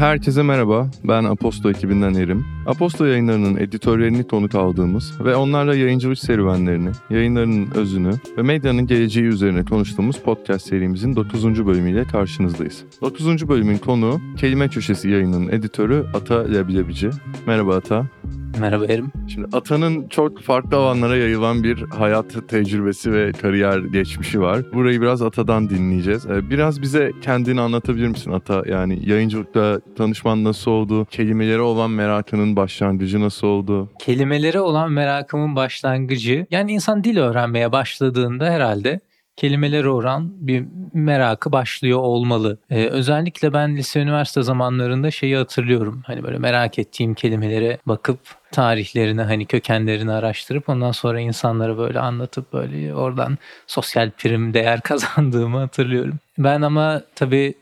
Herkese 0.00 0.42
merhaba, 0.42 0.90
ben 1.04 1.24
Aposto 1.24 1.70
ekibinden 1.70 2.14
Erim. 2.14 2.44
Aposto 2.66 3.04
yayınlarının 3.04 3.56
editörlerini 3.56 4.28
konuk 4.28 4.54
aldığımız 4.54 5.24
ve 5.24 5.36
onlarla 5.36 5.74
yayıncılık 5.74 6.18
serüvenlerini, 6.18 6.90
yayınlarının 7.10 7.70
özünü 7.74 8.10
ve 8.36 8.42
medyanın 8.42 8.86
geleceği 8.86 9.24
üzerine 9.24 9.64
konuştuğumuz 9.64 10.18
podcast 10.18 10.66
serimizin 10.66 11.16
9. 11.16 11.66
bölümüyle 11.66 12.04
karşınızdayız. 12.04 12.84
9. 13.00 13.48
bölümün 13.48 13.78
konuğu 13.78 14.20
Kelime 14.36 14.68
Köşesi 14.68 15.10
yayınının 15.10 15.48
editörü 15.48 16.06
Ata 16.14 16.44
Leblebici. 16.44 17.10
Merhaba 17.46 17.76
Ata. 17.76 18.06
Merhaba 18.58 18.84
Erim. 18.86 19.12
Şimdi 19.28 19.48
Ata'nın 19.52 20.08
çok 20.08 20.40
farklı 20.40 20.76
alanlara 20.76 21.16
yayılan 21.16 21.62
bir 21.64 21.82
hayat 21.82 22.48
tecrübesi 22.48 23.12
ve 23.12 23.32
kariyer 23.32 23.78
geçmişi 23.78 24.40
var. 24.40 24.72
Burayı 24.74 25.00
biraz 25.00 25.22
Ata'dan 25.22 25.70
dinleyeceğiz. 25.70 26.26
Ee, 26.26 26.50
Biraz 26.50 26.82
bize 26.82 27.12
kendini 27.22 27.60
anlatabilir 27.60 28.08
misin 28.08 28.32
Ata? 28.32 28.62
Yani 28.66 28.98
yayıncılıkta 29.10 29.80
tanışman 29.96 30.44
nasıl 30.44 30.70
oldu? 30.70 31.06
Kelimelere 31.10 31.60
olan 31.60 31.90
merakının 31.90 32.56
başlangıcı 32.56 33.20
nasıl 33.20 33.46
oldu? 33.46 33.88
Kelimelere 33.98 34.60
olan 34.60 34.92
merakımın 34.92 35.56
başlangıcı 35.56 36.46
yani 36.50 36.72
insan 36.72 37.04
dil 37.04 37.16
öğrenmeye 37.18 37.72
başladığında 37.72 38.44
herhalde 38.50 39.00
kelimelere 39.40 39.88
olan 39.88 40.46
bir 40.46 40.64
merakı 40.92 41.52
başlıyor 41.52 41.98
olmalı. 41.98 42.58
Ee, 42.70 42.86
özellikle 42.86 43.52
ben 43.52 43.76
lise 43.76 44.00
üniversite 44.00 44.42
zamanlarında 44.42 45.10
şeyi 45.10 45.36
hatırlıyorum. 45.36 46.02
Hani 46.06 46.22
böyle 46.22 46.38
merak 46.38 46.78
ettiğim 46.78 47.14
kelimelere 47.14 47.78
bakıp 47.86 48.20
tarihlerini 48.52 49.22
hani 49.22 49.46
kökenlerini 49.46 50.12
araştırıp 50.12 50.68
ondan 50.68 50.92
sonra 50.92 51.20
insanlara 51.20 51.78
böyle 51.78 52.00
anlatıp 52.00 52.52
böyle 52.52 52.94
oradan 52.94 53.38
sosyal 53.66 54.10
prim 54.10 54.54
değer 54.54 54.80
kazandığımı 54.84 55.58
hatırlıyorum. 55.58 56.18
Ben 56.38 56.62
ama 56.62 57.02
tabii 57.14 57.54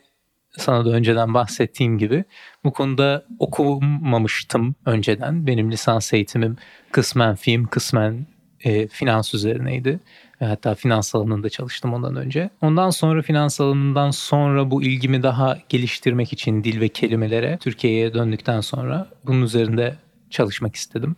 sana 0.57 0.85
da 0.85 0.89
önceden 0.89 1.33
bahsettiğim 1.33 1.97
gibi 1.97 2.23
bu 2.63 2.73
konuda 2.73 3.25
okumamıştım 3.39 4.75
önceden. 4.85 5.47
Benim 5.47 5.71
lisans 5.71 6.13
eğitimim 6.13 6.57
kısmen 6.91 7.35
film, 7.35 7.65
kısmen 7.65 8.25
e, 8.63 8.87
finans 8.87 9.33
üzerineydi. 9.33 9.99
Ve 10.41 10.45
Hatta 10.45 10.75
finans 10.75 11.15
alanında 11.15 11.49
çalıştım 11.49 11.93
ondan 11.93 12.15
önce. 12.15 12.49
Ondan 12.61 12.89
sonra 12.89 13.21
finans 13.21 13.61
alanından 13.61 14.11
sonra 14.11 14.71
bu 14.71 14.83
ilgimi 14.83 15.23
daha 15.23 15.57
geliştirmek 15.69 16.33
için 16.33 16.63
dil 16.63 16.81
ve 16.81 16.89
kelimelere 16.89 17.57
Türkiye'ye 17.61 18.13
döndükten 18.13 18.61
sonra 18.61 19.07
bunun 19.25 19.41
üzerinde 19.41 19.95
çalışmak 20.29 20.75
istedim. 20.75 21.15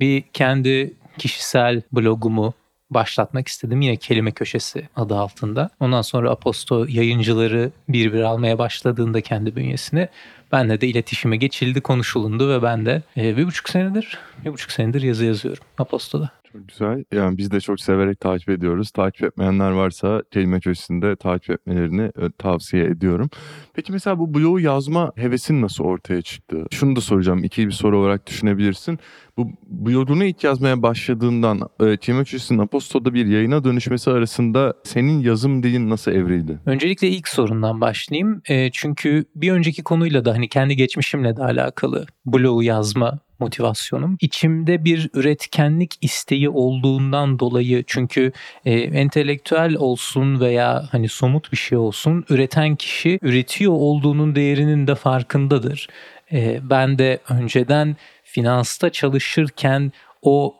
Bir 0.00 0.24
kendi 0.32 0.94
kişisel 1.18 1.82
blogumu 1.92 2.54
başlatmak 2.90 3.48
istedim. 3.48 3.80
Yine 3.80 3.96
kelime 3.96 4.30
köşesi 4.30 4.88
adı 4.96 5.16
altında. 5.16 5.70
Ondan 5.80 6.02
sonra 6.02 6.30
Aposto 6.30 6.86
yayıncıları 6.88 7.70
bir 7.88 8.12
bir 8.12 8.20
almaya 8.20 8.58
başladığında 8.58 9.20
kendi 9.20 9.56
bünyesine 9.56 10.08
benle 10.52 10.80
de 10.80 10.88
iletişime 10.88 11.36
geçildi, 11.36 11.80
konuşulundu 11.80 12.50
ve 12.50 12.62
ben 12.62 12.86
de 12.86 13.02
e, 13.16 13.36
bir 13.36 13.46
buçuk 13.46 13.68
senedir, 13.68 14.18
bir 14.44 14.52
buçuk 14.52 14.70
senedir 14.70 15.02
yazı 15.02 15.24
yazıyorum 15.24 15.62
Aposto'da. 15.78 16.30
Çok 16.54 16.68
güzel. 16.68 17.04
Yani 17.12 17.38
biz 17.38 17.50
de 17.50 17.60
çok 17.60 17.80
severek 17.80 18.20
takip 18.20 18.48
ediyoruz. 18.48 18.90
Takip 18.90 19.24
etmeyenler 19.24 19.70
varsa 19.70 20.22
kelime 20.30 20.60
köşesinde 20.60 21.16
takip 21.16 21.50
etmelerini 21.50 22.02
e, 22.02 22.30
tavsiye 22.38 22.84
ediyorum. 22.84 23.30
Peki 23.74 23.92
mesela 23.92 24.18
bu 24.18 24.34
blogu 24.34 24.60
yazma 24.60 25.12
hevesin 25.16 25.62
nasıl 25.62 25.84
ortaya 25.84 26.22
çıktı? 26.22 26.64
Şunu 26.70 26.96
da 26.96 27.00
soracağım. 27.00 27.44
İkili 27.44 27.66
bir 27.66 27.72
soru 27.72 27.98
olarak 27.98 28.26
düşünebilirsin. 28.26 28.98
Bu 29.36 29.50
blogunu 29.66 30.24
ilk 30.24 30.44
yazmaya 30.44 30.82
başladığından 30.82 31.60
e, 31.80 31.96
kelime 31.96 32.24
köşesinin 32.24 32.58
Aposto'da 32.58 33.14
bir 33.14 33.26
yayına 33.26 33.64
dönüşmesi 33.64 34.10
arasında 34.10 34.74
senin 34.84 35.20
yazım 35.20 35.62
dilin 35.62 35.90
nasıl 35.90 36.12
evrildi? 36.12 36.58
Öncelikle 36.66 37.08
ilk 37.08 37.28
sorundan 37.28 37.80
başlayayım. 37.80 38.42
E, 38.48 38.70
çünkü 38.70 39.24
bir 39.34 39.52
önceki 39.52 39.82
konuyla 39.82 40.24
da 40.24 40.32
hani 40.32 40.48
kendi 40.48 40.76
geçmişimle 40.76 41.36
de 41.36 41.42
alakalı 41.42 42.06
blogu 42.26 42.62
yazma 42.62 43.18
motivasyonum. 43.44 44.16
İçimde 44.20 44.84
bir 44.84 45.10
üretkenlik 45.14 45.98
isteği 46.00 46.48
olduğundan 46.48 47.38
dolayı 47.38 47.84
çünkü 47.86 48.32
e, 48.64 48.72
entelektüel 48.72 49.76
olsun 49.76 50.40
veya 50.40 50.88
hani 50.90 51.08
somut 51.08 51.52
bir 51.52 51.56
şey 51.56 51.78
olsun 51.78 52.24
üreten 52.28 52.76
kişi 52.76 53.18
üretiyor 53.22 53.72
olduğunun 53.72 54.34
değerinin 54.34 54.86
de 54.86 54.94
farkındadır. 54.94 55.88
E, 56.32 56.60
ben 56.62 56.98
de 56.98 57.18
önceden 57.28 57.96
finansta 58.24 58.90
çalışırken 58.90 59.92
o 60.22 60.54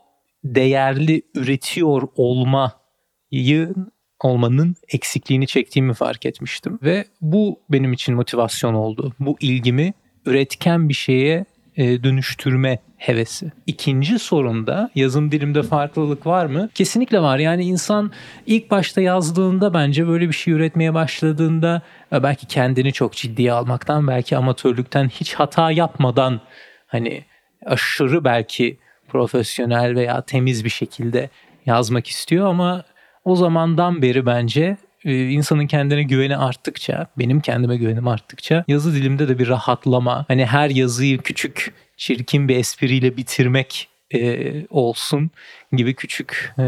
değerli 0.44 1.22
üretiyor 1.34 2.02
olmayı 2.16 3.74
olmanın 4.20 4.76
eksikliğini 4.88 5.46
çektiğimi 5.46 5.94
fark 5.94 6.26
etmiştim 6.26 6.78
ve 6.82 7.04
bu 7.20 7.60
benim 7.70 7.92
için 7.92 8.14
motivasyon 8.14 8.74
oldu. 8.74 9.12
Bu 9.20 9.36
ilgimi 9.40 9.94
üretken 10.26 10.88
bir 10.88 10.94
şeye 10.94 11.44
e, 11.76 12.02
dönüştürme 12.02 12.78
hevesi. 12.96 13.52
İkinci 13.66 14.18
sorunda 14.18 14.90
yazım 14.94 15.32
dilimde 15.32 15.62
farklılık 15.62 16.26
var 16.26 16.46
mı? 16.46 16.70
Kesinlikle 16.74 17.20
var. 17.20 17.38
Yani 17.38 17.64
insan 17.64 18.12
ilk 18.46 18.70
başta 18.70 19.00
yazdığında 19.00 19.74
bence 19.74 20.08
böyle 20.08 20.28
bir 20.28 20.34
şey 20.34 20.54
üretmeye 20.54 20.94
başladığında 20.94 21.82
e, 22.12 22.22
belki 22.22 22.46
kendini 22.46 22.92
çok 22.92 23.12
ciddiye 23.12 23.52
almaktan 23.52 24.08
belki 24.08 24.36
amatörlükten 24.36 25.08
hiç 25.08 25.34
hata 25.34 25.70
yapmadan 25.70 26.40
hani 26.86 27.24
aşırı 27.66 28.24
belki 28.24 28.78
profesyonel 29.08 29.94
veya 29.94 30.22
temiz 30.22 30.64
bir 30.64 30.70
şekilde 30.70 31.30
yazmak 31.66 32.06
istiyor 32.06 32.46
ama 32.46 32.84
o 33.24 33.36
zamandan 33.36 34.02
beri 34.02 34.26
bence 34.26 34.76
e, 35.04 35.28
insanın 35.28 35.66
kendine 35.66 36.02
güveni 36.02 36.36
arttıkça, 36.36 37.06
benim 37.18 37.40
kendime 37.40 37.76
güvenim 37.76 38.08
arttıkça 38.08 38.64
yazı 38.68 38.94
dilimde 38.94 39.28
de 39.28 39.38
bir 39.38 39.48
rahatlama. 39.48 40.24
Hani 40.28 40.46
her 40.46 40.70
yazıyı 40.70 41.18
küçük, 41.18 41.74
çirkin 41.96 42.48
bir 42.48 42.56
espriyle 42.56 43.16
bitirmek 43.16 43.88
e, 44.14 44.66
olsun 44.70 45.30
gibi 45.72 45.94
küçük 45.94 46.52
e, 46.58 46.62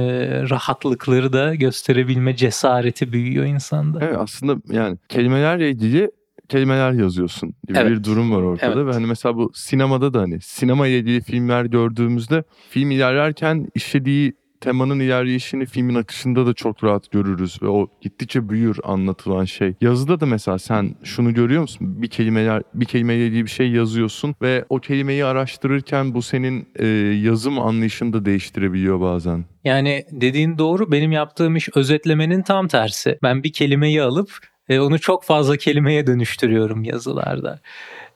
rahatlıkları 0.50 1.32
da 1.32 1.54
gösterebilme 1.54 2.36
cesareti 2.36 3.12
büyüyor 3.12 3.46
insanda. 3.46 3.98
Evet 4.02 4.16
aslında 4.18 4.56
yani 4.72 4.98
kelimelerle 5.08 5.70
ilgili 5.70 6.10
kelimeler 6.48 6.92
yazıyorsun 6.92 7.54
gibi 7.68 7.78
Evet. 7.78 7.90
bir 7.90 8.04
durum 8.04 8.32
var 8.32 8.42
ortada 8.42 8.72
Evet. 8.72 8.86
ve 8.86 8.92
hani 8.92 9.06
mesela 9.06 9.36
bu 9.36 9.50
sinemada 9.54 10.14
da 10.14 10.20
hani 10.20 10.40
sinema 10.40 10.86
ile 10.86 10.98
ilgili 10.98 11.20
filmler 11.20 11.64
gördüğümüzde 11.64 12.44
film 12.70 12.90
ilerlerken 12.90 13.68
işlediği 13.74 14.32
temanın 14.60 15.00
ilerleyişini 15.00 15.66
filmin 15.66 15.94
akışında 15.94 16.46
da 16.46 16.54
çok 16.54 16.84
rahat 16.84 17.10
görürüz 17.10 17.62
ve 17.62 17.68
o 17.68 17.88
gittikçe 18.00 18.48
büyür 18.48 18.78
anlatılan 18.84 19.44
şey. 19.44 19.74
Yazıda 19.80 20.20
da 20.20 20.26
mesela 20.26 20.58
sen 20.58 20.94
şunu 21.04 21.34
görüyor 21.34 21.62
musun? 21.62 22.02
Bir 22.02 22.08
kelimeler 22.08 22.62
bir 22.74 22.84
kelimeyle 22.84 23.26
ilgili 23.26 23.44
bir 23.44 23.50
şey 23.50 23.70
yazıyorsun 23.70 24.34
ve 24.42 24.64
o 24.68 24.80
kelimeyi 24.80 25.24
araştırırken 25.24 26.14
bu 26.14 26.22
senin 26.22 26.68
e, 26.76 26.86
yazım 27.22 27.58
anlayışını 27.58 28.12
da 28.12 28.24
değiştirebiliyor 28.24 29.00
bazen. 29.00 29.44
Yani 29.64 30.04
dediğin 30.10 30.58
doğru 30.58 30.92
benim 30.92 31.12
yaptığım 31.12 31.56
iş 31.56 31.68
özetlemenin 31.74 32.42
tam 32.42 32.68
tersi. 32.68 33.18
Ben 33.22 33.42
bir 33.42 33.52
kelimeyi 33.52 34.02
alıp 34.02 34.30
e, 34.68 34.80
onu 34.80 34.98
çok 34.98 35.24
fazla 35.24 35.56
kelimeye 35.56 36.06
dönüştürüyorum 36.06 36.84
yazılarda. 36.84 37.60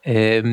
E, 0.07 0.43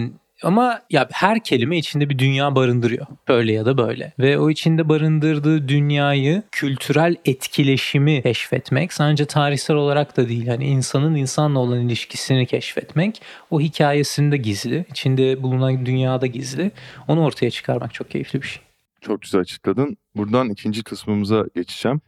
ama 0.43 0.83
ya 0.91 1.09
her 1.13 1.45
kelime 1.45 1.79
içinde 1.79 2.11
bir 2.11 2.19
dünya 2.19 2.55
barındırıyor. 2.55 3.07
Böyle 3.29 3.53
ya 3.53 3.67
da 3.67 3.79
böyle. 3.79 4.13
Ve 4.19 4.39
o 4.39 4.51
içinde 4.51 4.89
barındırdığı 4.89 5.69
dünyayı, 5.69 6.43
kültürel 6.53 7.17
etkileşimi 7.25 8.23
keşfetmek 8.23 8.93
sadece 8.93 9.27
tarihsel 9.27 9.77
olarak 9.77 10.17
da 10.17 10.29
değil. 10.29 10.49
Hani 10.49 10.67
insanın 10.67 11.15
insanla 11.15 11.59
olan 11.59 11.81
ilişkisini 11.81 12.47
keşfetmek 12.47 13.23
o 13.51 13.61
hikayesinde 13.61 14.37
gizli. 14.37 14.85
içinde 14.91 15.43
bulunan 15.43 15.87
dünyada 15.87 16.27
gizli. 16.27 16.71
Onu 17.09 17.25
ortaya 17.25 17.51
çıkarmak 17.51 17.95
çok 17.95 18.11
keyifli 18.11 18.43
bir 18.43 18.47
şey. 18.47 18.63
Çok 19.01 19.23
güzel 19.23 19.41
açıkladın. 19.41 19.97
Buradan 20.17 20.51
ikinci 20.51 20.83
kısmımıza 20.83 21.45
geçeceğim. 21.55 22.01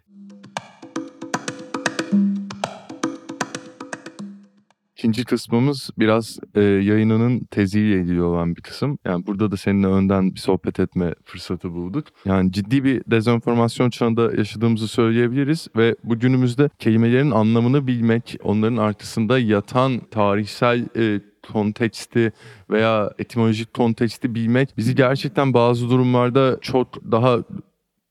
İkinci 5.00 5.24
kısmımız 5.24 5.90
biraz 5.98 6.38
e, 6.54 6.60
yayınının 6.60 7.40
teziyle 7.40 8.00
ilgili 8.00 8.22
olan 8.22 8.56
bir 8.56 8.62
kısım. 8.62 8.98
Yani 9.04 9.26
burada 9.26 9.50
da 9.50 9.56
seninle 9.56 9.86
önden 9.86 10.34
bir 10.34 10.40
sohbet 10.40 10.80
etme 10.80 11.14
fırsatı 11.24 11.72
bulduk. 11.72 12.06
Yani 12.24 12.52
ciddi 12.52 12.84
bir 12.84 13.02
dezenformasyon 13.06 13.90
çağında 13.90 14.36
yaşadığımızı 14.36 14.88
söyleyebiliriz 14.88 15.68
ve 15.76 15.96
bugünümüzde 16.04 16.70
kelimelerin 16.78 17.30
anlamını 17.30 17.86
bilmek, 17.86 18.36
onların 18.42 18.76
arkasında 18.76 19.38
yatan 19.38 20.00
tarihsel 20.10 20.88
e, 20.96 21.20
konteksti 21.52 22.32
veya 22.70 23.10
etimolojik 23.18 23.74
konteksti 23.74 24.34
bilmek 24.34 24.76
bizi 24.76 24.94
gerçekten 24.94 25.54
bazı 25.54 25.90
durumlarda 25.90 26.58
çok 26.60 27.12
daha 27.12 27.38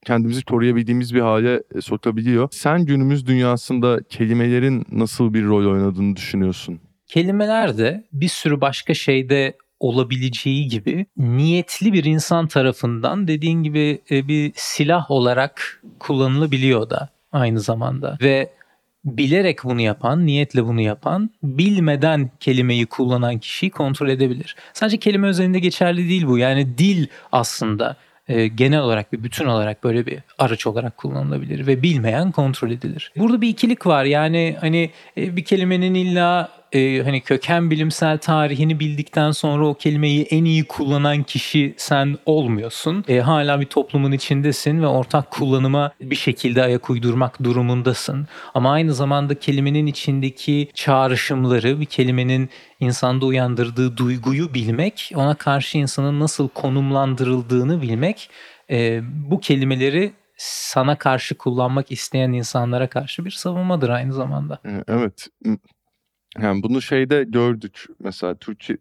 kendimizi 0.09 0.44
koruyabildiğimiz 0.44 1.15
bir 1.15 1.21
hale 1.21 1.63
e, 1.75 1.81
sokabiliyor. 1.81 2.47
Sen 2.51 2.85
günümüz 2.85 3.27
dünyasında 3.27 4.00
kelimelerin 4.09 4.85
nasıl 4.91 5.33
bir 5.33 5.45
rol 5.45 5.71
oynadığını 5.71 6.15
düşünüyorsun? 6.15 6.79
Kelimeler 7.07 7.77
de 7.77 8.03
bir 8.13 8.27
sürü 8.27 8.61
başka 8.61 8.94
şeyde 8.94 9.53
olabileceği 9.79 10.67
gibi 10.67 11.06
niyetli 11.17 11.94
bir 11.94 12.03
insan 12.03 12.47
tarafından 12.47 13.27
dediğin 13.27 13.63
gibi 13.63 14.01
e, 14.11 14.27
bir 14.27 14.51
silah 14.56 15.11
olarak 15.11 15.81
kullanılabiliyor 16.00 16.89
da 16.89 17.09
aynı 17.31 17.59
zamanda. 17.59 18.17
Ve 18.21 18.50
bilerek 19.05 19.63
bunu 19.63 19.81
yapan, 19.81 20.25
niyetle 20.25 20.65
bunu 20.65 20.81
yapan, 20.81 21.29
bilmeden 21.44 22.31
kelimeyi 22.39 22.85
kullanan 22.85 23.39
kişiyi 23.39 23.69
kontrol 23.69 24.09
edebilir. 24.09 24.55
Sadece 24.73 24.97
kelime 24.97 25.27
özelinde 25.27 25.59
geçerli 25.59 26.09
değil 26.09 26.27
bu. 26.27 26.38
Yani 26.38 26.77
dil 26.77 27.07
aslında 27.31 27.97
e, 28.29 28.47
genel 28.47 28.79
olarak 28.79 29.13
bir 29.13 29.23
bütün 29.23 29.45
olarak 29.45 29.83
böyle 29.83 30.05
bir 30.05 30.19
araç 30.37 30.67
olarak 30.67 30.97
kullanılabilir 30.97 31.67
ve 31.67 31.83
bilmeyen 31.83 32.31
kontrol 32.31 32.71
edilir. 32.71 33.11
Burada 33.17 33.41
bir 33.41 33.49
ikilik 33.49 33.87
var. 33.87 34.05
Yani 34.05 34.57
hani 34.61 34.91
e, 35.17 35.35
bir 35.35 35.43
kelimenin 35.43 35.93
illa 35.93 36.58
e, 36.74 37.01
hani 37.04 37.21
köken 37.21 37.71
bilimsel 37.71 38.18
tarihini 38.18 38.80
bildikten 38.80 39.31
sonra 39.31 39.68
o 39.68 39.74
kelimeyi 39.74 40.24
en 40.24 40.45
iyi 40.45 40.63
kullanan 40.63 41.24
kişi 41.24 41.74
sen 41.77 42.18
olmuyorsun. 42.25 43.06
E, 43.07 43.19
hala 43.19 43.62
bir 43.62 43.66
toplumun 43.66 44.12
içindesin 44.12 44.81
ve 44.81 44.88
ortak 44.88 45.31
kullanıma 45.31 45.92
bir 46.01 46.16
şekilde 46.16 46.63
ayak 46.63 46.89
uydurmak 46.89 47.44
durumundasın. 47.44 48.27
Ama 48.54 48.71
aynı 48.71 48.94
zamanda 48.94 49.36
kelimenin 49.39 49.86
içindeki 49.86 50.69
çağrışımları, 50.74 51.80
bir 51.80 51.86
kelimenin 51.86 52.50
insanda 52.80 53.25
uyandırdığı 53.25 53.98
duyguyu 53.98 54.54
bilmek, 54.54 55.12
ona 55.15 55.36
karşı 55.36 55.77
insanın 55.77 56.19
nasıl 56.19 56.50
konumlandırıldığını 56.50 57.81
bilmek, 57.81 58.30
e, 58.72 59.01
bu 59.04 59.39
kelimeleri 59.39 60.12
sana 60.38 60.98
karşı 60.98 61.38
kullanmak 61.38 61.92
isteyen 61.92 62.31
insanlara 62.31 62.89
karşı 62.89 63.25
bir 63.25 63.31
savunmadır 63.31 63.89
aynı 63.89 64.13
zamanda. 64.13 64.60
E, 64.65 64.83
evet. 64.88 65.27
Yani 66.37 66.63
bunu 66.63 66.81
şeyde 66.81 67.23
gördük. 67.23 67.85
Mesela 68.03 68.35
Türkiye, 68.35 68.77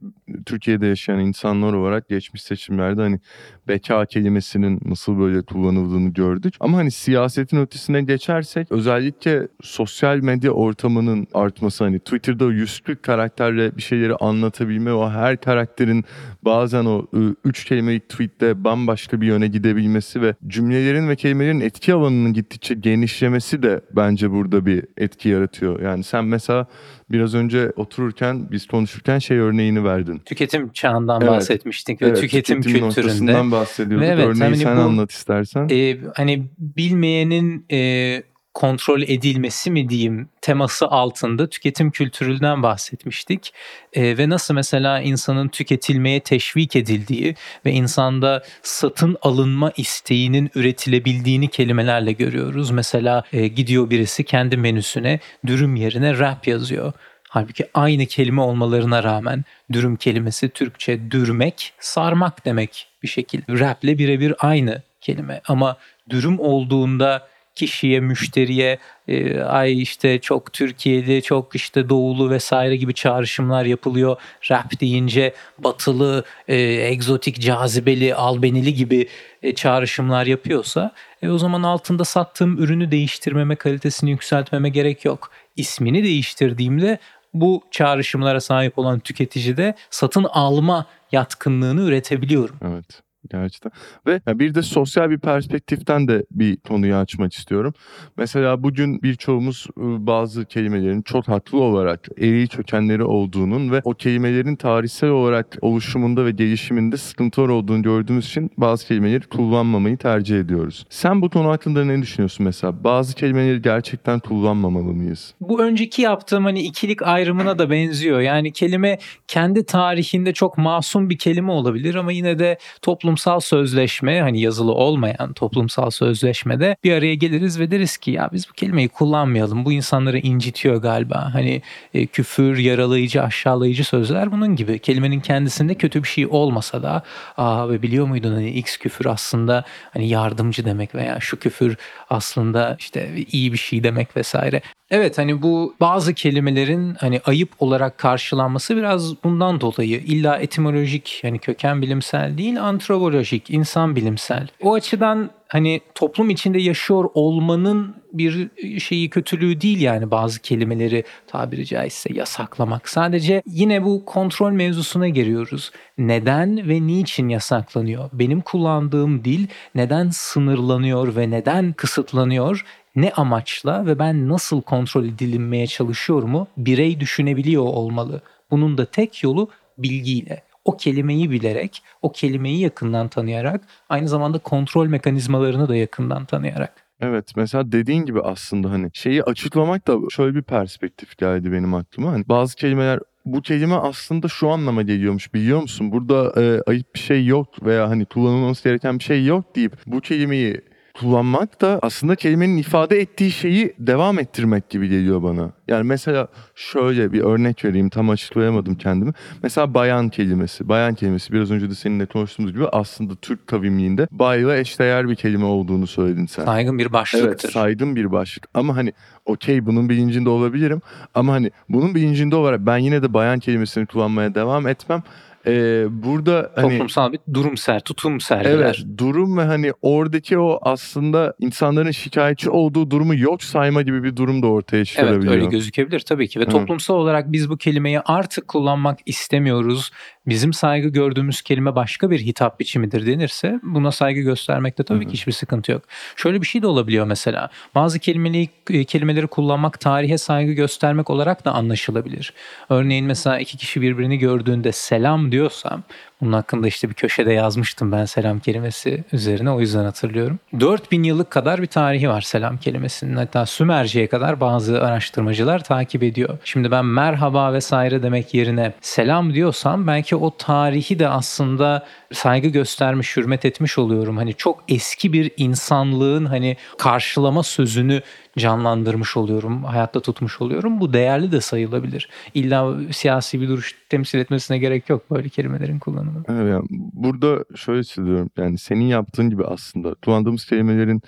Türkiye'de 0.47 0.87
yaşayan 0.87 1.21
insanlar 1.21 1.73
olarak 1.73 2.09
geçmiş 2.09 2.43
seçimlerde 2.43 3.01
hani 3.01 3.21
beka 3.69 4.07
kelimesinin 4.07 4.81
nasıl 4.85 5.19
böyle 5.19 5.43
kullanıldığını 5.43 6.09
gördük. 6.09 6.55
Ama 6.61 6.79
hani 6.79 6.91
siyasetin 6.91 7.57
ötesine 7.57 8.03
geçersek 8.03 8.73
özellikle 8.73 9.49
sosyal 9.63 10.19
medya 10.19 10.51
ortamının 10.51 11.27
artması 11.35 11.85
hani 11.85 11.99
Twitter'da 11.99 12.45
140 12.45 13.03
karakterle 13.03 13.77
bir 13.77 13.83
şeyleri 13.83 14.15
anlatabilme 14.17 14.93
o 14.93 15.11
her 15.11 15.37
karakterin 15.37 16.05
bazen 16.43 16.85
o 16.85 17.07
üç 17.45 17.65
kelimelik 17.65 18.09
tweette 18.09 18.65
bambaşka 18.65 19.21
bir 19.21 19.27
yöne 19.27 19.47
gidebilmesi 19.47 20.23
ve 20.23 20.35
cümlelerin 20.47 21.09
ve 21.09 21.17
kelimelerin 21.17 21.61
etki 21.61 21.95
alanının 21.95 22.33
gittikçe 22.33 22.75
genişlemesi 22.75 23.63
de 23.63 23.81
bence 23.93 24.31
burada 24.31 24.67
bir 24.67 24.85
etki 24.97 25.29
yaratıyor. 25.29 25.81
Yani 25.81 26.05
sen 26.05 26.25
mesela 26.25 26.67
biraz 27.11 27.35
önce 27.35 27.73
otururken 27.77 28.51
biz 28.51 28.67
konuşurken 28.67 29.19
şey 29.19 29.39
örneğini 29.39 29.85
verdin. 29.85 30.19
Tüketim 30.25 30.73
çağından 30.73 31.21
evet. 31.21 31.31
bahsetmiştik 31.31 32.03
ve 32.03 32.07
evet, 32.07 32.21
tüketim 32.21 32.63
kültüründe. 32.63 33.51
bahsediyorduk. 33.51 34.09
Ve 34.09 34.13
evet, 34.13 34.27
Örneği 34.27 34.43
hani 34.43 34.57
sen 34.57 34.77
bu, 34.77 34.81
anlat 34.81 35.11
istersen. 35.11 35.69
E, 35.71 35.99
hani 36.15 36.47
bilmeyenin 36.59 37.67
e, 37.71 38.23
kontrol 38.55 39.03
edilmesi 39.03 39.71
mi 39.71 39.89
diyeyim 39.89 40.29
teması 40.41 40.87
altında 40.87 41.51
tüketim 41.51 41.91
kültüründen 41.91 42.63
bahsetmiştik. 42.63 43.53
E, 43.93 44.19
ve 44.19 44.29
nasıl 44.29 44.55
mesela 44.55 45.01
insanın 45.01 45.49
tüketilmeye 45.49 46.21
teşvik 46.21 46.77
edildiği 46.77 47.35
ve 47.67 47.73
insanda 47.73 48.43
satın 48.63 49.17
alınma 49.23 49.73
isteğinin 49.77 50.51
üretilebildiğini 50.55 51.49
kelimelerle 51.49 52.13
görüyoruz. 52.13 52.71
Mesela 52.71 53.25
e, 53.33 53.49
gidiyor 53.49 53.91
birisi 53.91 54.25
kendi 54.25 54.57
menüsüne 54.57 55.21
dürüm 55.47 55.77
yerine 55.77 56.19
rap 56.19 56.47
yazıyor. 56.49 56.93
Halbuki 57.29 57.67
aynı 57.75 58.07
kelime 58.07 58.41
olmalarına 58.41 59.03
rağmen 59.03 59.45
dürüm 59.73 59.97
kelimesi 59.97 60.49
Türkçe 60.49 61.11
dürmek, 61.11 61.73
sarmak 61.81 62.45
demek 62.45 62.89
bir 63.03 63.09
şekilde. 63.09 63.59
Rap'le 63.59 63.99
birebir 63.99 64.35
aynı 64.39 64.83
kelime 65.01 65.41
ama 65.49 65.77
dürüm 66.11 66.41
olduğunda 66.41 67.29
kişiye, 67.59 68.01
müşteriye 68.01 68.79
e, 69.09 69.41
ay 69.41 69.83
işte 69.83 70.19
çok 70.19 70.53
Türkiye'li, 70.53 71.23
çok 71.23 71.57
işte 71.57 71.89
doğulu 71.89 72.31
vesaire 72.31 72.77
gibi 72.77 72.95
çağrışımlar 72.95 73.65
yapılıyor. 73.65 74.17
Rap 74.51 74.81
deyince 74.81 75.35
batılı, 75.59 76.25
e, 76.49 76.57
egzotik, 76.63 77.41
cazibeli, 77.41 78.15
albenili 78.15 78.75
gibi 78.75 79.09
e, 79.43 79.55
çağrışımlar 79.55 80.27
yapıyorsa 80.27 80.93
e, 81.23 81.29
o 81.31 81.39
zaman 81.39 81.63
altında 81.63 82.05
sattığım 82.05 82.59
ürünü 82.59 82.91
değiştirmeme, 82.91 83.57
kalitesini 83.57 84.11
yükseltmeme 84.11 84.69
gerek 84.69 85.05
yok. 85.05 85.31
İsmini 85.57 86.05
değiştirdiğimde 86.05 86.99
bu 87.35 87.63
çağrışımlara 87.71 88.41
sahip 88.41 88.79
olan 88.79 88.99
tüketicide 88.99 89.75
satın 89.91 90.25
alma 90.25 90.87
yatkınlığını 91.13 91.83
üretebiliyorum. 91.83 92.57
Evet 92.63 93.08
gerçekten. 93.31 93.73
Ve 94.07 94.21
bir 94.27 94.55
de 94.55 94.63
sosyal 94.63 95.11
bir 95.11 95.19
perspektiften 95.19 96.09
de 96.09 96.25
bir 96.31 96.57
konuyu 96.57 96.95
açmak 96.95 97.33
istiyorum. 97.33 97.75
Mesela 98.17 98.63
bugün 98.63 99.03
birçoğumuz 99.03 99.67
bazı 99.77 100.45
kelimelerin 100.45 101.03
çok 101.03 101.29
haklı 101.29 101.59
olarak 101.61 102.09
eri 102.19 102.49
kökenleri 102.49 103.03
olduğunun 103.03 103.73
ve 103.73 103.81
o 103.85 103.95
kelimelerin 103.95 104.57
tarihsel 104.57 105.11
olarak 105.11 105.59
oluşumunda 105.61 106.25
ve 106.25 106.31
gelişiminde 106.31 106.97
sıkıntılar 106.97 107.49
olduğunu 107.49 107.83
gördüğümüz 107.83 108.27
için 108.27 108.51
bazı 108.57 108.87
kelimeleri 108.87 109.27
kullanmamayı 109.27 109.97
tercih 109.97 110.41
ediyoruz. 110.41 110.87
Sen 110.91 111.23
bu 111.23 111.31
konu 111.31 111.49
hakkında 111.49 111.85
ne 111.85 112.03
düşünüyorsun 112.03 112.47
mesela? 112.47 112.85
Bazı 112.85 113.15
kelimeleri 113.15 113.63
gerçekten 113.63 114.21
kullanmamalı 114.21 114.93
mıyız? 114.93 115.35
Bu 115.41 115.63
önceki 115.63 116.03
yaptığım 116.03 116.45
hani 116.45 116.63
ikilik 116.63 117.03
ayrımına 117.03 117.59
da 117.59 117.71
benziyor. 117.71 118.21
Yani 118.21 118.53
kelime 118.53 118.99
kendi 119.29 119.67
tarihinde 119.67 120.33
çok 120.33 120.59
masum 120.59 121.11
bir 121.11 121.19
kelime 121.19 121.53
olabilir 121.53 121.95
ama 121.95 122.13
yine 122.13 122.39
de 122.39 122.59
toplum 122.83 123.08
toplumsal 123.09 123.41
sözleşme 123.41 124.21
hani 124.21 124.41
yazılı 124.41 124.73
olmayan 124.73 125.33
toplumsal 125.33 125.91
sözleşmede 125.91 126.77
bir 126.85 126.93
araya 126.93 127.15
geliriz 127.15 127.61
ve 127.61 127.71
deriz 127.71 127.97
ki 127.97 128.11
ya 128.11 128.31
biz 128.33 128.49
bu 128.49 128.53
kelimeyi 128.53 128.89
kullanmayalım. 128.89 129.65
Bu 129.65 129.73
insanları 129.73 130.19
incitiyor 130.19 130.77
galiba. 130.77 131.31
Hani 131.35 131.63
e, 131.95 132.07
küfür, 132.07 132.59
yaralayıcı, 132.59 133.23
aşağılayıcı 133.23 133.85
sözler 133.85 134.33
bunun 134.33 134.57
gibi. 134.57 134.79
Kelimenin 134.79 135.21
kendisinde 135.21 135.75
kötü 135.75 136.03
bir 136.03 136.09
şey 136.09 136.27
olmasa 136.27 136.83
da 136.83 137.03
aa 137.37 137.71
ve 137.71 137.83
biliyor 137.83 138.07
muydun 138.07 138.35
hani 138.35 138.51
X 138.51 138.77
küfür 138.77 139.07
aslında 139.07 139.65
hani 139.93 140.09
yardımcı 140.09 140.65
demek 140.65 140.95
veya 140.95 141.21
şu 141.21 141.39
küfür 141.39 141.77
aslında 142.11 142.77
işte 142.79 143.11
iyi 143.33 143.53
bir 143.53 143.59
şey 143.59 143.85
demek 143.85 144.17
vesaire. 144.17 144.63
Evet 144.91 145.19
hani 145.19 145.43
bu 145.43 145.75
bazı 145.81 146.15
kelimelerin 146.15 146.95
hani 146.95 147.21
ayıp 147.25 147.49
olarak 147.59 147.99
karşılanması 147.99 148.77
biraz 148.77 149.25
bundan 149.25 149.61
dolayı 149.61 149.99
illa 149.99 150.37
etimolojik 150.37 151.21
yani 151.23 151.39
köken 151.39 151.83
bilimsel 151.83 152.39
değil 152.39 152.63
antropolojik 152.63 153.51
insan 153.51 153.97
bilimsel. 153.97 154.49
O 154.63 154.75
açıdan 154.75 155.31
hani 155.49 155.81
toplum 155.95 156.31
içinde 156.31 156.59
yaşıyor 156.59 157.11
olmanın 157.15 157.97
bir 158.13 158.49
şeyi 158.81 159.11
kötülüğü 159.11 159.61
değil 159.61 159.81
yani 159.81 160.11
bazı 160.11 160.41
kelimeleri 160.41 161.05
tabiri 161.27 161.67
caizse 161.67 162.15
yasaklamak. 162.15 162.89
Sadece 162.89 163.43
yine 163.47 163.85
bu 163.85 164.05
kontrol 164.05 164.53
mevzusuna 164.53 165.09
giriyoruz. 165.09 165.71
Neden 165.99 166.69
ve 166.69 166.87
niçin 166.87 167.29
yasaklanıyor? 167.29 168.11
Benim 168.13 168.41
kullandığım 168.41 169.25
dil 169.25 169.47
neden 169.75 170.11
sınırlanıyor 170.11 171.17
ve 171.17 171.31
neden 171.31 171.73
kısıtlanıyor? 171.73 172.65
Ne 173.01 173.13
amaçla 173.13 173.87
ve 173.87 173.99
ben 173.99 174.29
nasıl 174.29 174.63
kontrol 174.63 175.05
edilinmeye 175.05 175.67
çalışıyor 175.67 176.47
birey 176.57 177.01
düşünebiliyor 177.01 177.63
olmalı. 177.63 178.21
Bunun 178.51 178.79
da 178.79 178.85
tek 178.85 179.23
yolu 179.23 179.49
bilgiyle. 179.79 180.43
O 180.65 180.77
kelimeyi 180.77 181.31
bilerek, 181.31 181.83
o 182.03 182.13
kelimeyi 182.13 182.61
yakından 182.61 183.09
tanıyarak, 183.09 183.61
aynı 183.89 184.09
zamanda 184.09 184.39
kontrol 184.39 184.87
mekanizmalarını 184.87 185.69
da 185.69 185.77
yakından 185.77 186.25
tanıyarak. 186.25 186.73
Evet 187.01 187.33
mesela 187.37 187.73
dediğin 187.73 188.07
gibi 188.07 188.21
aslında 188.21 188.71
hani 188.71 188.91
şeyi 188.93 189.23
açıklamak 189.23 189.89
da 189.89 189.97
şöyle 190.11 190.35
bir 190.35 190.43
perspektif 190.43 191.19
geldi 191.19 191.53
benim 191.53 191.75
aklıma. 191.75 192.13
Hani 192.13 192.29
bazı 192.29 192.57
kelimeler 192.57 193.01
bu 193.25 193.43
kelime 193.43 193.75
aslında 193.75 194.29
şu 194.29 194.51
anlama 194.51 194.83
geliyormuş 194.83 195.35
biliyor 195.35 195.63
musun? 195.63 195.93
Burada 195.93 196.43
e, 196.43 196.63
ayıp 196.67 196.95
bir 196.95 197.01
şey 197.01 197.27
yok 197.27 197.67
veya 197.67 197.89
hani 197.89 198.05
kullanılması 198.05 198.69
gereken 198.69 198.99
bir 198.99 199.05
şey 199.05 199.25
yok 199.25 199.57
deyip 199.57 199.73
bu 199.87 200.01
kelimeyi 200.01 200.61
kullanmak 201.01 201.61
da 201.61 201.79
aslında 201.83 202.17
kelimenin 202.17 202.57
ifade 202.57 203.01
ettiği 203.01 203.31
şeyi 203.31 203.75
devam 203.79 204.19
ettirmek 204.19 204.71
gibi 204.71 204.89
geliyor 204.89 205.23
bana. 205.23 205.51
Yani 205.69 205.85
mesela 205.85 206.29
şöyle 206.55 207.13
bir 207.13 207.21
örnek 207.21 207.65
vereyim 207.65 207.89
tam 207.89 208.11
açıklayamadım 208.11 208.75
kendimi. 208.75 209.13
Mesela 209.43 209.75
bayan 209.75 210.09
kelimesi. 210.09 210.69
Bayan 210.69 210.95
kelimesi 210.95 211.33
biraz 211.33 211.51
önce 211.51 211.71
de 211.71 211.75
seninle 211.75 212.07
konuştuğumuz 212.07 212.53
gibi 212.53 212.69
aslında 212.69 213.15
Türk 213.15 213.47
kavimliğinde 213.47 214.09
bayla 214.11 214.57
eşdeğer 214.57 215.09
bir 215.09 215.15
kelime 215.15 215.45
olduğunu 215.45 215.87
söyledin 215.87 216.27
sen. 216.27 216.45
Saygın 216.45 216.79
bir 216.79 216.93
başlıktır. 216.93 217.29
Evet 217.29 217.53
saygın 217.53 217.97
bir 217.97 218.13
başlık 218.13 218.49
ama 218.55 218.77
hani 218.77 218.93
okey 219.27 219.67
bunun 219.67 219.89
bilincinde 219.89 220.29
olabilirim 220.29 220.83
ama 221.15 221.33
hani 221.33 221.51
bunun 221.69 221.95
bilincinde 221.95 222.37
olarak 222.37 222.61
ben 222.67 222.79
yine 222.79 223.03
de 223.03 223.15
bayan 223.15 223.39
kelimesini 223.39 223.87
kullanmaya 223.87 224.35
devam 224.35 224.67
etmem 224.67 225.03
ee, 225.49 225.87
burada 225.91 226.53
hani 226.55 226.71
toplumsal 226.71 227.13
bir 227.13 227.21
durum 227.35 227.57
ser, 227.57 227.81
tutum 227.81 228.21
sergiler. 228.21 228.55
Evet, 228.55 228.99
durum 228.99 229.39
ve 229.39 229.43
hani 229.43 229.73
oradaki 229.83 230.39
o 230.39 230.59
aslında 230.63 231.35
insanların 231.39 231.91
şikayetçi 231.91 232.51
olduğu 232.51 232.91
durumu 232.91 233.15
yok 233.15 233.43
sayma 233.43 233.83
gibi 233.83 234.03
bir 234.03 234.17
durum 234.17 234.43
da 234.43 234.47
ortaya 234.47 234.85
çıkarabiliyor. 234.85 235.33
Evet, 235.33 235.43
öyle 235.43 235.51
gözükebilir 235.51 236.01
tabii 236.01 236.29
ki 236.29 236.41
ve 236.41 236.45
evet. 236.45 236.53
toplumsal 236.53 236.95
olarak 236.95 237.33
biz 237.33 237.51
bu 237.51 237.57
kelimeyi 237.57 238.01
artık 238.01 238.49
kullanmak 238.49 238.99
istemiyoruz 239.07 239.91
bizim 240.29 240.53
saygı 240.53 240.89
gördüğümüz 240.89 241.43
kelime 241.43 241.75
başka 241.75 242.11
bir 242.11 242.21
hitap 242.21 242.61
biçimidir 242.61 243.07
denirse 243.07 243.61
buna 243.63 243.93
saygı 243.93 244.21
göstermekte 244.21 244.83
tabii 244.83 245.05
Hı 245.05 245.05
hı. 245.05 245.11
ki 245.11 245.13
hiçbir 245.13 245.33
sıkıntı 245.33 245.73
yok. 245.73 245.83
Şöyle 246.17 246.43
bir 246.43 246.47
şey 246.47 246.63
de 246.63 246.67
olabiliyor 246.67 247.07
mesela. 247.07 247.51
Bazı 247.75 247.99
kelimeleri, 247.99 248.85
kelimeleri 248.85 249.27
kullanmak 249.27 249.81
tarihe 249.81 250.19
saygı 250.19 250.53
göstermek 250.53 251.11
olarak 251.11 251.45
da 251.45 251.53
anlaşılabilir. 251.53 252.33
Örneğin 252.69 253.07
mesela 253.07 253.39
iki 253.39 253.57
kişi 253.57 253.83
birbirini 253.83 254.19
gördüğünde 254.19 254.73
selam 254.73 255.33
diyorsam 255.33 255.83
bunun 256.21 256.33
hakkında 256.33 256.69
işte 256.69 256.89
bir 256.89 256.95
köşede 256.95 257.33
yazmıştım 257.33 257.93
ben 257.93 258.05
selam 258.05 258.41
kelimesi 258.41 259.05
üzerine 259.13 259.51
o 259.51 259.61
yüzden 259.61 259.85
hatırlıyorum. 259.85 260.39
4000 260.61 261.03
yıllık 261.03 261.31
kadar 261.31 261.63
bir 261.63 261.67
tarihi 261.67 262.09
var 262.09 262.21
selam 262.21 262.59
kelimesinin. 262.59 263.17
Hatta 263.17 263.47
Sümerce'ye 263.47 264.07
kadar 264.07 264.41
bazı 264.41 264.83
araştırmacılar 264.83 265.65
takip 265.65 266.03
ediyor. 266.03 266.39
Şimdi 266.45 266.71
ben 266.71 266.85
merhaba 266.85 267.53
vesaire 267.53 268.03
demek 268.03 268.35
yerine 268.35 268.73
selam 268.81 269.35
diyorsam 269.35 269.87
belki 269.87 270.17
o 270.17 270.37
tarihi 270.37 270.99
de 270.99 271.09
aslında 271.09 271.87
saygı 272.13 272.49
göstermiş, 272.49 273.17
hürmet 273.17 273.45
etmiş 273.45 273.79
oluyorum. 273.79 274.17
Hani 274.17 274.35
çok 274.35 274.65
eski 274.69 275.13
bir 275.13 275.31
insanlığın 275.37 276.25
hani 276.25 276.57
karşılama 276.79 277.43
sözünü 277.43 278.03
canlandırmış 278.39 279.17
oluyorum, 279.17 279.65
hayatta 279.65 280.01
tutmuş 280.01 280.41
oluyorum. 280.41 280.81
Bu 280.81 280.93
değerli 280.93 281.33
de 281.33 281.41
sayılabilir. 281.41 282.09
İlla 282.35 282.77
siyasi 282.93 283.41
bir 283.41 283.49
duruş 283.49 283.75
temsil 283.89 284.19
etmesine 284.19 284.59
gerek 284.59 284.89
yok 284.89 285.11
böyle 285.11 285.29
kelimelerin 285.29 285.79
kullanımı. 285.79 286.23
Evet, 286.29 286.51
yani 286.53 286.67
burada 286.93 287.45
şöyle 287.57 287.85
söylüyorum 287.85 288.31
yani 288.37 288.59
senin 288.59 288.85
yaptığın 288.85 289.31
gibi 289.31 289.45
aslında 289.45 289.95
kullandığımız 289.95 290.45
kelimelerin 290.45 291.03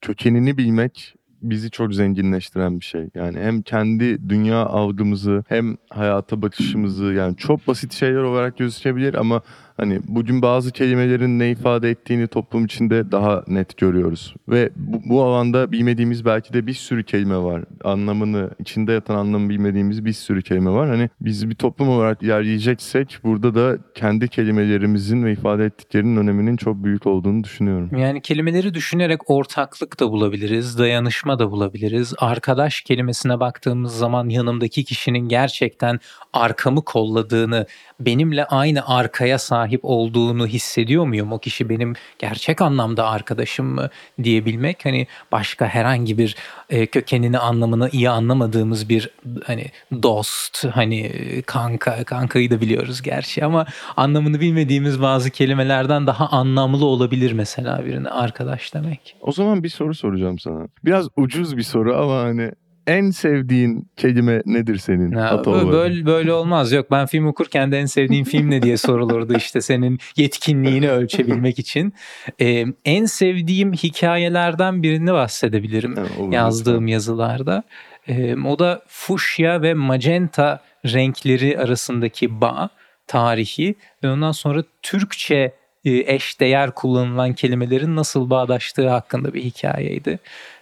kökenini 0.00 0.58
bilmek 0.58 1.14
bizi 1.42 1.70
çok 1.70 1.94
zenginleştiren 1.94 2.80
bir 2.80 2.84
şey. 2.84 3.08
Yani 3.14 3.38
hem 3.38 3.62
kendi 3.62 4.28
dünya 4.28 4.66
algımızı 4.66 5.44
hem 5.48 5.76
hayata 5.90 6.42
bakışımızı 6.42 7.04
yani 7.04 7.36
çok 7.36 7.66
basit 7.66 7.92
şeyler 7.92 8.22
olarak 8.22 8.58
gözükebilir 8.58 9.14
ama 9.14 9.42
hani 9.78 10.00
bugün 10.08 10.42
bazı 10.42 10.72
kelimelerin 10.72 11.38
ne 11.38 11.50
ifade 11.50 11.90
ettiğini 11.90 12.26
toplum 12.26 12.64
içinde 12.64 13.12
daha 13.12 13.44
net 13.48 13.76
görüyoruz. 13.76 14.34
Ve 14.48 14.70
bu, 14.76 15.00
bu 15.04 15.22
alanda 15.22 15.72
bilmediğimiz 15.72 16.24
belki 16.24 16.52
de 16.52 16.66
bir 16.66 16.74
sürü 16.74 17.04
kelime 17.04 17.36
var. 17.36 17.62
Anlamını, 17.84 18.50
içinde 18.58 18.92
yatan 18.92 19.14
anlamı 19.14 19.48
bilmediğimiz 19.48 20.04
bir 20.04 20.12
sürü 20.12 20.42
kelime 20.42 20.70
var. 20.70 20.88
Hani 20.88 21.10
biz 21.20 21.50
bir 21.50 21.54
toplum 21.54 21.88
olarak 21.88 22.22
ilerleyeceksek 22.22 23.18
burada 23.24 23.54
da 23.54 23.78
kendi 23.94 24.28
kelimelerimizin 24.28 25.24
ve 25.24 25.32
ifade 25.32 25.64
ettiklerinin 25.64 26.16
öneminin 26.16 26.56
çok 26.56 26.84
büyük 26.84 27.06
olduğunu 27.06 27.44
düşünüyorum. 27.44 27.90
Yani 27.98 28.20
kelimeleri 28.20 28.74
düşünerek 28.74 29.30
ortaklık 29.30 30.00
da 30.00 30.10
bulabiliriz, 30.10 30.78
dayanışma 30.78 31.38
da 31.38 31.50
bulabiliriz. 31.50 32.14
Arkadaş 32.18 32.80
kelimesine 32.80 33.40
baktığımız 33.40 33.92
zaman 33.96 34.28
yanımdaki 34.28 34.84
kişinin 34.84 35.28
gerçekten 35.28 36.00
arkamı 36.32 36.84
kolladığını, 36.84 37.66
benimle 38.00 38.44
aynı 38.44 38.88
arkaya 38.88 39.38
sahip 39.38 39.67
olduğunu 39.82 40.46
hissediyor 40.46 41.04
muyum? 41.06 41.32
O 41.32 41.38
kişi 41.38 41.68
benim 41.68 41.94
gerçek 42.18 42.62
anlamda 42.62 43.08
arkadaşım 43.08 43.66
mı 43.66 43.90
diyebilmek 44.22 44.84
hani 44.84 45.06
başka 45.32 45.66
herhangi 45.66 46.18
bir 46.18 46.36
e, 46.70 46.86
kökenini 46.86 47.38
anlamını 47.38 47.88
iyi 47.92 48.10
anlamadığımız 48.10 48.88
bir 48.88 49.10
hani 49.44 49.66
dost 50.02 50.66
hani 50.66 51.12
kanka 51.46 52.04
kankayı 52.04 52.50
da 52.50 52.60
biliyoruz 52.60 53.02
gerçi 53.02 53.44
ama 53.44 53.66
anlamını 53.96 54.40
bilmediğimiz 54.40 55.02
bazı 55.02 55.30
kelimelerden 55.30 56.06
daha 56.06 56.28
anlamlı 56.28 56.84
olabilir 56.84 57.32
mesela 57.32 57.84
birine 57.86 58.08
arkadaş 58.08 58.74
demek. 58.74 59.16
O 59.20 59.32
zaman 59.32 59.62
bir 59.62 59.68
soru 59.68 59.94
soracağım 59.94 60.38
sana. 60.38 60.68
Biraz 60.84 61.08
ucuz 61.16 61.56
bir 61.56 61.62
soru 61.62 61.96
ama 61.96 62.22
hani 62.22 62.52
en 62.88 63.10
sevdiğin 63.10 63.88
kelime 63.96 64.42
nedir 64.46 64.76
senin? 64.76 65.12
Ya, 65.12 65.42
böyle, 65.46 66.06
böyle 66.06 66.32
olmaz. 66.32 66.72
Yok 66.72 66.90
ben 66.90 67.06
film 67.06 67.26
okurken 67.26 67.72
de 67.72 67.78
en 67.78 67.86
sevdiğin 67.86 68.24
film 68.24 68.50
ne 68.50 68.62
diye 68.62 68.76
sorulurdu 68.76 69.36
işte 69.36 69.60
senin 69.60 69.98
yetkinliğini 70.16 70.90
ölçebilmek 70.90 71.58
için. 71.58 71.92
Ee, 72.40 72.64
en 72.84 73.04
sevdiğim 73.04 73.72
hikayelerden 73.72 74.82
birini 74.82 75.12
bahsedebilirim 75.12 75.96
olur, 76.18 76.32
yazdığım 76.32 76.86
yazılarda. 76.86 77.62
Ee, 78.08 78.36
o 78.36 78.58
da 78.58 78.82
fuşya 78.88 79.62
ve 79.62 79.74
magenta 79.74 80.60
renkleri 80.86 81.58
arasındaki 81.58 82.40
bağ, 82.40 82.70
tarihi 83.06 83.74
ve 84.04 84.10
ondan 84.10 84.32
sonra 84.32 84.62
Türkçe 84.82 85.52
e, 85.88 86.14
eşdeğer 86.14 86.70
kullanılan 86.70 87.32
kelimelerin 87.32 87.96
nasıl 87.96 88.30
bağdaştığı 88.30 88.88
hakkında 88.88 89.34
bir 89.34 89.42
hikayeydi. 89.42 90.18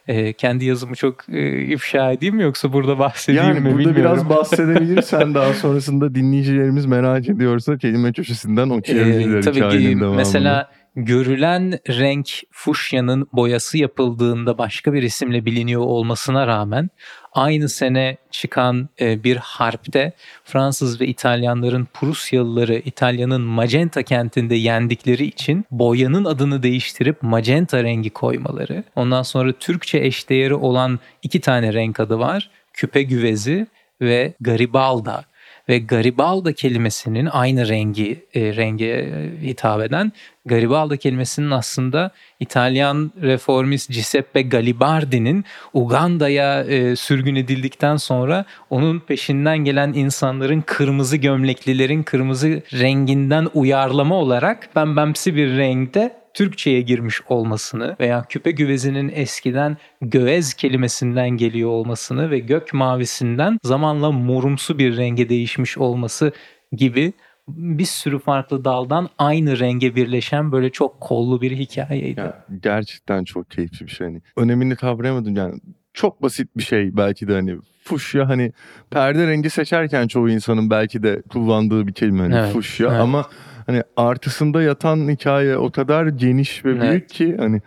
Ee, 0.08 0.32
kendi 0.32 0.64
yazımı 0.64 0.94
çok 0.96 1.28
e, 1.28 1.62
ifşa 1.62 2.12
edeyim 2.12 2.36
mi 2.36 2.42
yoksa 2.42 2.72
burada 2.72 2.98
bahsedeyim 2.98 3.48
Yani 3.48 3.60
mi 3.60 3.64
burada 3.72 3.78
bilmiyorum. 3.78 4.02
biraz 4.02 4.28
bahsedebilirsen 4.38 5.34
daha 5.34 5.52
sonrasında 5.52 6.14
dinleyicilerimiz 6.14 6.86
merak 6.86 7.28
ediyorsa 7.28 7.78
kelime 7.78 8.12
köşesinden 8.12 8.70
okuyabilirler 8.70 9.38
Ee, 9.38 9.40
tabii 9.40 9.78
ki 9.78 9.96
mesela 9.96 10.70
görülen 10.96 11.78
renk 11.88 12.28
fuşyanın 12.50 13.28
boyası 13.32 13.78
yapıldığında 13.78 14.58
başka 14.58 14.92
bir 14.92 15.02
isimle 15.02 15.44
biliniyor 15.44 15.80
olmasına 15.80 16.46
rağmen 16.46 16.90
aynı 17.32 17.68
sene 17.68 18.16
çıkan 18.30 18.88
e, 19.00 19.24
bir 19.24 19.36
harpte 19.36 20.12
Fransız 20.44 21.00
ve 21.00 21.06
İtalyanların 21.06 21.88
Prusyalıları 21.94 22.74
İtalya'nın 22.74 23.40
Magenta 23.40 24.02
kentinde 24.02 24.54
yendikleri 24.54 25.24
için 25.24 25.64
boyanın 25.70 26.24
adını 26.24 26.62
değiştirip 26.62 27.22
magenta 27.22 27.82
rengi 27.82 28.10
koymaları. 28.10 28.84
Ondan 28.96 29.22
sonra 29.22 29.52
Türkçe 29.52 29.98
eşdeğeri 29.98 30.54
olan 30.54 31.00
iki 31.22 31.40
tane 31.40 31.72
renk 31.72 32.00
adı 32.00 32.18
var. 32.18 32.50
Küpe 32.72 33.02
güvezi 33.02 33.66
ve 34.00 34.34
Garibalda 34.40 35.24
ve 35.68 35.78
Garibalda 35.78 36.52
kelimesinin 36.52 37.26
aynı 37.26 37.68
rengi 37.68 38.24
e, 38.34 38.56
renge 38.56 38.86
e, 38.86 39.30
hitap 39.42 39.80
eden 39.80 40.12
Garibalda 40.46 40.96
kelimesinin 40.96 41.50
aslında 41.50 42.10
İtalyan 42.40 43.12
reformist 43.22 43.92
Giuseppe 43.92 44.42
Garibaldi'nin 44.42 45.44
Uganda'ya 45.74 46.64
e, 46.64 46.96
sürgün 46.96 47.36
edildikten 47.36 47.96
sonra 47.96 48.44
onun 48.70 48.98
peşinden 48.98 49.58
gelen 49.58 49.92
insanların 49.92 50.60
kırmızı 50.66 51.16
gömleklilerin 51.16 52.02
kırmızı 52.02 52.62
renginden 52.72 53.48
uyarlama 53.54 54.14
olarak 54.14 54.68
bembemsi 54.76 55.36
bir 55.36 55.56
renkte 55.56 56.25
Türkçe'ye 56.36 56.80
girmiş 56.80 57.20
olmasını 57.28 57.96
veya 58.00 58.24
küpe 58.28 58.50
güvezinin 58.50 59.12
eskiden 59.14 59.76
göez 60.00 60.54
kelimesinden 60.54 61.30
geliyor 61.30 61.70
olmasını 61.70 62.30
ve 62.30 62.38
gök 62.38 62.74
mavisinden 62.74 63.58
zamanla 63.62 64.12
morumsu 64.12 64.78
bir 64.78 64.96
renge 64.96 65.28
değişmiş 65.28 65.78
olması 65.78 66.32
gibi 66.72 67.12
bir 67.48 67.84
sürü 67.84 68.18
farklı 68.18 68.64
daldan 68.64 69.08
aynı 69.18 69.58
renge 69.58 69.94
birleşen 69.94 70.52
böyle 70.52 70.70
çok 70.70 71.00
kollu 71.00 71.40
bir 71.40 71.52
hikayeydi. 71.52 72.20
Ya, 72.20 72.44
gerçekten 72.62 73.24
çok 73.24 73.50
keyifli 73.50 73.86
bir 73.86 73.90
şey. 73.90 74.06
Hani 74.06 74.22
önemini 74.36 74.76
kavrayamadım 74.76 75.36
yani. 75.36 75.60
Çok 75.94 76.22
basit 76.22 76.56
bir 76.56 76.62
şey 76.62 76.96
belki 76.96 77.28
de 77.28 77.32
hani 77.32 77.56
fuşya 77.84 78.28
hani 78.28 78.52
perde 78.90 79.26
rengi 79.26 79.50
seçerken 79.50 80.08
çoğu 80.08 80.30
insanın 80.30 80.70
belki 80.70 81.02
de 81.02 81.22
kullandığı 81.22 81.86
bir 81.86 81.92
kelime 81.92 82.20
hani 82.20 82.34
Evet, 82.34 82.52
fuşya 82.52 82.88
evet. 82.88 83.00
ama 83.00 83.26
hani 83.66 83.82
artısında 83.96 84.62
yatan 84.62 85.08
hikaye 85.08 85.56
o 85.56 85.70
kadar 85.70 86.06
geniş 86.06 86.64
ve 86.64 86.80
büyük 86.80 86.84
Evet. 86.84 87.12
ki 87.12 87.36
hani 87.38 87.60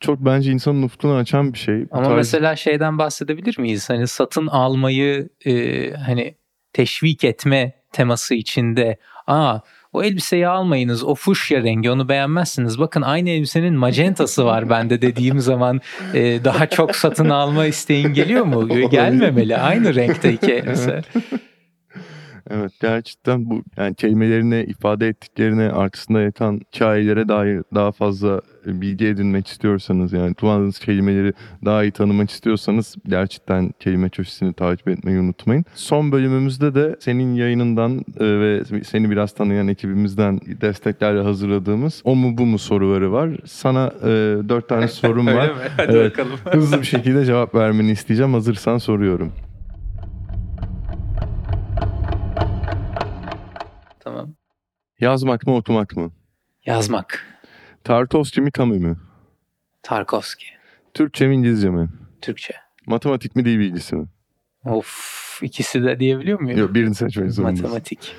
çok 0.00 0.20
bence 0.20 0.52
insanın 0.52 0.82
ufkunu 0.82 1.14
açan 1.14 1.52
bir 1.52 1.58
şey. 1.58 1.82
Bu 1.90 1.96
Ama 1.96 2.06
tarz- 2.06 2.16
mesela 2.16 2.56
şeyden 2.56 2.98
bahsedebilir 2.98 3.58
miyiz? 3.58 3.90
Hani 3.90 4.06
satın 4.06 4.46
almayı 4.46 5.28
e, 5.46 5.52
hani 5.92 6.34
teşvik 6.72 7.24
etme 7.24 7.72
teması 7.92 8.34
içinde 8.34 8.98
aa 9.26 9.58
o 9.92 10.02
elbiseyi 10.02 10.48
almayınız 10.48 11.04
o 11.04 11.14
fuşya 11.14 11.62
rengi 11.62 11.90
onu 11.90 12.08
beğenmezsiniz. 12.08 12.78
Bakın 12.78 13.02
aynı 13.02 13.30
elbisenin 13.30 13.74
magentası 13.74 14.44
var 14.44 14.70
bende 14.70 15.02
dediğim 15.02 15.40
zaman 15.40 15.80
e, 16.14 16.44
daha 16.44 16.66
çok 16.66 16.96
satın 16.96 17.30
alma 17.30 17.66
isteğin 17.66 18.08
geliyor 18.08 18.44
mu? 18.44 18.68
Gelmemeli. 18.90 19.56
Aynı 19.56 19.94
renkte 19.94 20.32
iki 20.32 20.52
elbise. 20.54 21.02
Evet 21.14 21.24
gerçekten 22.80 23.50
bu 23.50 23.62
yani 23.76 23.94
kelimelerine 23.94 24.64
ifade 24.64 25.08
ettiklerine 25.08 25.70
arkasında 25.70 26.20
yatan 26.20 26.60
hikayelere 26.74 27.28
dair 27.28 27.62
daha 27.74 27.92
fazla 27.92 28.40
bilgi 28.66 29.06
edinmek 29.06 29.46
istiyorsanız 29.46 30.12
yani 30.12 30.34
kullandığınız 30.34 30.78
kelimeleri 30.78 31.32
daha 31.64 31.82
iyi 31.84 31.92
tanımak 31.92 32.30
istiyorsanız 32.30 32.96
gerçekten 33.08 33.70
kelime 33.80 34.08
köşesini 34.08 34.52
takip 34.52 34.88
etmeyi 34.88 35.18
unutmayın. 35.18 35.64
Son 35.74 36.12
bölümümüzde 36.12 36.74
de 36.74 36.96
senin 37.00 37.34
yayınından 37.34 38.04
e, 38.20 38.24
ve 38.40 38.62
seni 38.84 39.10
biraz 39.10 39.32
tanıyan 39.32 39.68
ekibimizden 39.68 40.40
desteklerle 40.60 41.20
hazırladığımız 41.20 42.02
o 42.04 42.16
mu 42.16 42.38
bu 42.38 42.46
mu 42.46 42.58
soruları 42.58 43.12
var. 43.12 43.30
Sana 43.44 43.92
e, 44.02 44.08
dört 44.48 44.68
tane 44.68 44.88
sorum 44.88 45.26
var. 45.26 45.42
Öyle 45.42 45.52
mi? 45.52 45.58
Hadi 45.76 45.96
Evet. 45.96 46.10
bakalım. 46.18 46.38
Hızlı 46.44 46.80
bir 46.80 46.86
şekilde 46.86 47.24
cevap 47.24 47.54
vermeni 47.54 47.90
isteyeceğim. 47.90 48.32
Hazırsan 48.32 48.78
soruyorum. 48.78 49.32
Yazmak 55.00 55.46
mı 55.46 55.56
okumak 55.56 55.96
mı? 55.96 56.10
Yazmak. 56.66 57.24
Tarkovski 57.84 58.40
mi 58.40 58.50
Camus 58.58 58.78
mu? 58.78 58.96
Tarkovski. 59.82 60.46
Türkçe 60.94 61.26
mi 61.26 61.34
İngilizce 61.34 61.70
mi? 61.70 61.88
Türkçe. 62.22 62.54
Matematik 62.86 63.36
mi 63.36 63.44
dil 63.44 63.58
bilgisi 63.58 63.96
mi? 63.96 64.06
Of 64.64 65.38
ikisi 65.42 65.82
de 65.82 66.00
diyebiliyor 66.00 66.40
muyum? 66.40 66.58
Yok 66.58 66.74
birini 66.74 66.94
seçmek 66.94 67.32
zorundasın. 67.32 67.64
Matematik. 67.64 68.14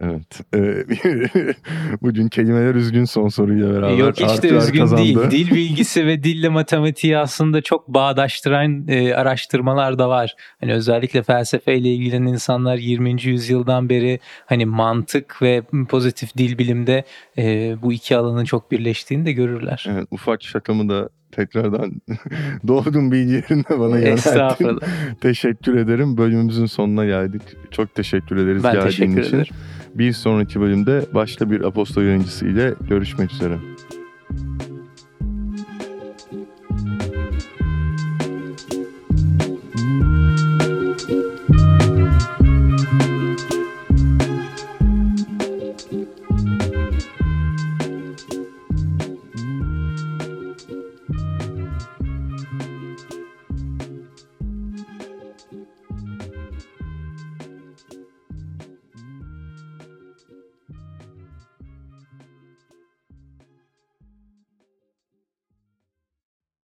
Evet. 0.00 0.40
Ee, 0.54 0.84
bugün 2.02 2.28
kelimeler 2.28 2.74
üzgün 2.74 3.04
son 3.04 3.28
soruyla 3.28 3.74
beraber. 3.74 3.96
Yok 3.96 4.20
hiç 4.20 4.42
de 4.42 4.48
üzgün 4.48 4.80
kazandı. 4.80 5.02
değil. 5.02 5.18
Dil 5.30 5.50
bilgisi 5.54 6.06
ve 6.06 6.22
dille 6.22 6.48
matematiği 6.48 7.18
aslında 7.18 7.62
çok 7.62 7.88
bağdaştıran 7.88 8.88
e, 8.88 9.14
araştırmalar 9.14 9.98
da 9.98 10.08
var. 10.08 10.34
Hani 10.60 10.72
özellikle 10.72 11.22
felsefeyle 11.22 11.88
ilgilenen 11.94 12.26
insanlar 12.26 12.76
20. 12.76 13.22
yüzyıldan 13.22 13.88
beri 13.88 14.20
hani 14.46 14.66
mantık 14.66 15.42
ve 15.42 15.62
pozitif 15.88 16.36
dil 16.36 16.58
bilimde 16.58 17.04
e, 17.38 17.76
bu 17.82 17.92
iki 17.92 18.16
alanın 18.16 18.44
çok 18.44 18.70
birleştiğini 18.70 19.26
de 19.26 19.32
görürler. 19.32 19.86
Evet, 19.90 20.08
ufak 20.10 20.42
şakamı 20.42 20.88
da 20.88 21.08
tekrardan 21.32 21.92
doğdum 22.68 23.12
bilgilerini 23.12 23.64
bana 23.70 23.98
yönelttin. 23.98 24.12
Estağfurullah. 24.12 24.86
Teşekkür 25.20 25.76
ederim. 25.76 26.16
Bölümümüzün 26.16 26.66
sonuna 26.66 27.04
geldik. 27.04 27.42
Çok 27.70 27.94
teşekkür 27.94 28.36
ederiz 28.36 28.64
Ben 28.64 28.72
geldiğin 28.72 28.90
teşekkür 28.90 29.22
için. 29.22 29.36
ederim. 29.36 29.54
Bir 29.98 30.12
sonraki 30.12 30.60
bölümde 30.60 31.06
başka 31.14 31.50
bir 31.50 31.60
apostol 31.60 32.02
yayıncısı 32.02 32.46
ile 32.46 32.74
görüşmek 32.88 33.32
üzere. 33.32 33.58